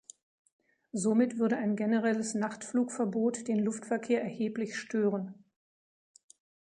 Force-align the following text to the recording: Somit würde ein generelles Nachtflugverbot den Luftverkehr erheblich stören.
Somit 0.93 1.37
würde 1.37 1.57
ein 1.57 1.75
generelles 1.75 2.33
Nachtflugverbot 2.33 3.47
den 3.47 3.59
Luftverkehr 3.59 4.19
erheblich 4.23 4.75
stören. 4.75 5.35